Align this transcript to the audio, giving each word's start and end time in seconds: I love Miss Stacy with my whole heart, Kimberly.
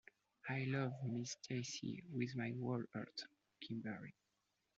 I 0.49 0.63
love 0.63 0.93
Miss 1.03 1.37
Stacy 1.43 2.03
with 2.11 2.35
my 2.35 2.55
whole 2.59 2.81
heart, 2.91 3.23
Kimberly. 3.59 4.15